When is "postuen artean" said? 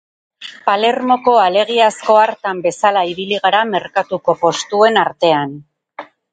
4.43-5.59